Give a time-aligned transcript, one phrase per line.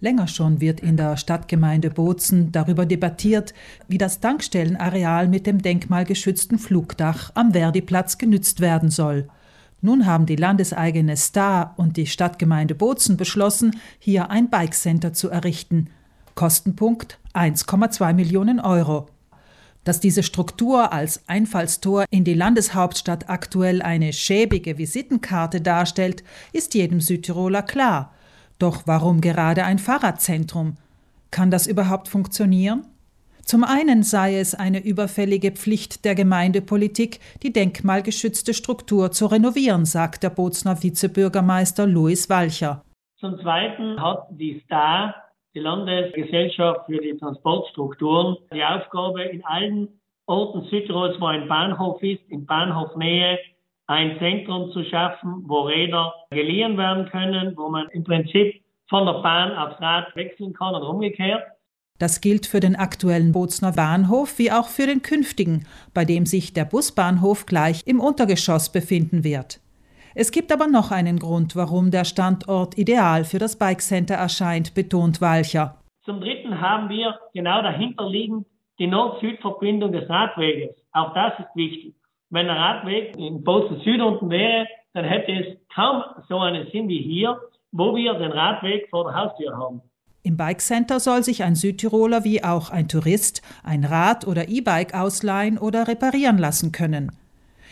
[0.00, 3.52] Länger schon wird in der Stadtgemeinde Bozen darüber debattiert,
[3.86, 9.28] wie das Tankstellenareal mit dem denkmalgeschützten Flugdach am Verdiplatz genützt werden soll.
[9.82, 15.88] Nun haben die landeseigene Star und die Stadtgemeinde Bozen beschlossen, hier ein Bikecenter zu errichten.
[16.34, 19.08] Kostenpunkt 1,2 Millionen Euro.
[19.84, 26.22] Dass diese Struktur als Einfallstor in die Landeshauptstadt aktuell eine schäbige Visitenkarte darstellt,
[26.52, 28.14] ist jedem Südtiroler klar.
[28.60, 30.76] Doch warum gerade ein Fahrradzentrum?
[31.30, 32.84] Kann das überhaupt funktionieren?
[33.42, 40.22] Zum einen sei es eine überfällige Pflicht der Gemeindepolitik, die denkmalgeschützte Struktur zu renovieren, sagt
[40.22, 42.84] der Bozner Vizebürgermeister Louis Walcher.
[43.18, 45.14] Zum Zweiten hat die STA,
[45.54, 52.22] die Landesgesellschaft für die Transportstrukturen, die Aufgabe, in allen Orten Südtirols, wo ein Bahnhof ist,
[52.28, 53.38] in Bahnhofnähe,
[53.90, 59.14] ein Zentrum zu schaffen, wo Räder geliehen werden können, wo man im Prinzip von der
[59.14, 61.42] Bahn aufs Rad wechseln kann und umgekehrt.
[61.98, 66.54] Das gilt für den aktuellen Bozner Bahnhof wie auch für den künftigen, bei dem sich
[66.54, 69.60] der Busbahnhof gleich im Untergeschoss befinden wird.
[70.14, 74.74] Es gibt aber noch einen Grund, warum der Standort ideal für das Bike Center erscheint,
[74.74, 75.82] betont Walcher.
[76.04, 78.46] Zum Dritten haben wir genau dahinter liegend
[78.78, 80.76] die Nord-Süd-Verbindung des Radweges.
[80.92, 81.94] Auch das ist wichtig.
[82.30, 86.88] Wenn der Radweg in Bozen Süd unten wäre, dann hätte es kaum so einen Sinn
[86.88, 87.40] wie hier,
[87.72, 89.82] wo wir den Radweg vor der Haustür haben.
[90.22, 94.94] Im Bike Center soll sich ein Südtiroler wie auch ein Tourist ein Rad oder E-Bike
[94.94, 97.12] ausleihen oder reparieren lassen können.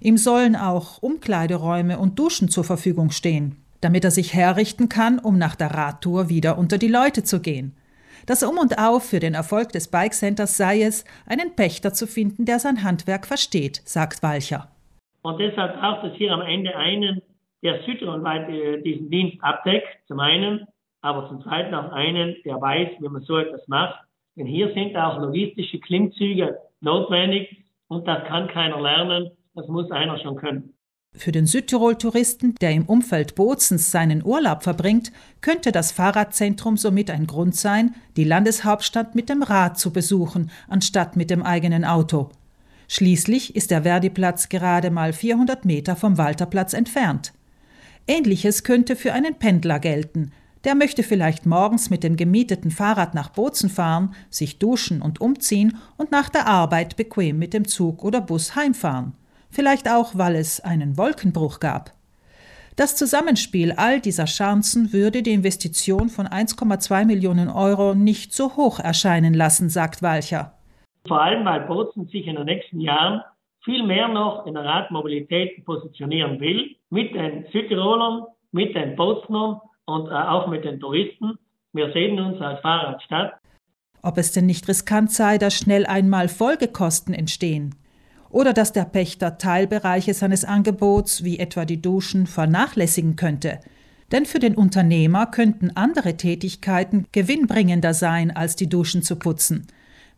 [0.00, 5.38] Ihm sollen auch Umkleideräume und Duschen zur Verfügung stehen, damit er sich herrichten kann, um
[5.38, 7.74] nach der Radtour wieder unter die Leute zu gehen.
[8.26, 12.06] Das Um und Auf für den Erfolg des Bike Centers sei es, einen Pächter zu
[12.06, 14.68] finden, der sein Handwerk versteht, sagt Walcher.
[15.22, 17.22] Und deshalb braucht es hier am Ende einen,
[17.62, 20.66] der südtirolweit äh, diesen Dienst abdeckt, zum einen,
[21.00, 23.98] aber zum zweiten auch einen, der weiß, wie man so etwas macht.
[24.36, 30.18] Denn hier sind auch logistische Klimmzüge notwendig und das kann keiner lernen, das muss einer
[30.18, 30.73] schon können.
[31.16, 37.28] Für den Südtirol-Touristen, der im Umfeld Bozens seinen Urlaub verbringt, könnte das Fahrradzentrum somit ein
[37.28, 42.30] Grund sein, die Landeshauptstadt mit dem Rad zu besuchen, anstatt mit dem eigenen Auto.
[42.88, 47.32] Schließlich ist der Verdiplatz gerade mal 400 Meter vom Walterplatz entfernt.
[48.08, 50.32] Ähnliches könnte für einen Pendler gelten.
[50.64, 55.78] Der möchte vielleicht morgens mit dem gemieteten Fahrrad nach Bozen fahren, sich duschen und umziehen
[55.96, 59.14] und nach der Arbeit bequem mit dem Zug oder Bus heimfahren
[59.54, 61.92] vielleicht auch, weil es einen Wolkenbruch gab.
[62.76, 68.80] Das Zusammenspiel all dieser Chancen würde die Investition von 1,2 Millionen Euro nicht so hoch
[68.80, 70.54] erscheinen lassen, sagt Walcher.
[71.06, 73.22] Vor allem, weil Bozen sich in den nächsten Jahren
[73.64, 80.08] viel mehr noch in der Radmobilität positionieren will, mit den Südtirolern, mit den Bozenern und
[80.08, 81.38] äh, auch mit den Touristen.
[81.72, 83.34] Wir sehen uns als Fahrradstadt.
[84.02, 87.74] Ob es denn nicht riskant sei, dass schnell einmal Folgekosten entstehen?
[88.34, 93.60] Oder dass der Pächter Teilbereiche seines Angebots, wie etwa die Duschen, vernachlässigen könnte.
[94.10, 99.68] Denn für den Unternehmer könnten andere Tätigkeiten gewinnbringender sein, als die Duschen zu putzen.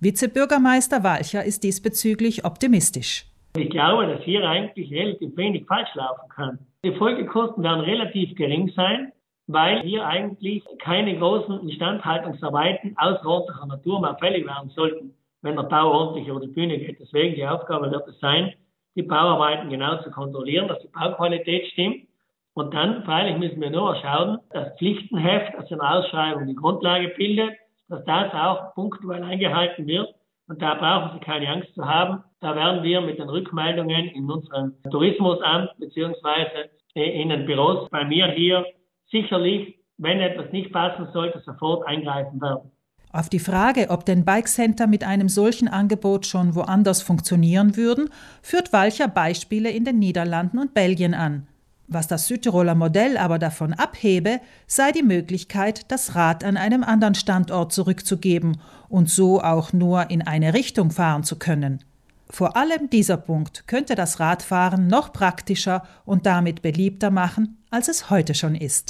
[0.00, 3.26] Vizebürgermeister Walcher ist diesbezüglich optimistisch.
[3.58, 6.58] Ich glaube, dass hier eigentlich relativ wenig falsch laufen kann.
[6.84, 9.12] Die Folgekosten werden relativ gering sein,
[9.46, 15.90] weil hier eigentlich keine großen Instandhaltungsarbeiten außerordentlicher Natur mehr fällig werden sollten wenn der Bau
[15.92, 16.98] ordentlich über die Bühne geht.
[17.00, 18.54] Deswegen die Aufgabe wird es sein,
[18.94, 22.06] die Bauarbeiten genau zu kontrollieren, dass die Bauqualität stimmt.
[22.54, 27.08] Und dann, freilich müssen wir nur schauen, das Pflichtenheft, das in der Ausschreibung die Grundlage
[27.08, 27.52] bildet,
[27.88, 30.14] dass das auch punktuell eingehalten wird.
[30.48, 32.22] Und da brauchen Sie keine Angst zu haben.
[32.40, 38.28] Da werden wir mit den Rückmeldungen in unserem Tourismusamt beziehungsweise in den Büros bei mir
[38.28, 38.64] hier
[39.10, 42.70] sicherlich, wenn etwas nicht passen sollte, sofort eingreifen werden.
[43.16, 48.10] Auf die Frage, ob denn Bike Center mit einem solchen Angebot schon woanders funktionieren würden,
[48.42, 51.46] führt Walcher Beispiele in den Niederlanden und Belgien an.
[51.88, 57.14] Was das Südtiroler Modell aber davon abhebe, sei die Möglichkeit, das Rad an einem anderen
[57.14, 58.60] Standort zurückzugeben
[58.90, 61.82] und so auch nur in eine Richtung fahren zu können.
[62.28, 68.10] Vor allem dieser Punkt könnte das Radfahren noch praktischer und damit beliebter machen, als es
[68.10, 68.84] heute schon ist.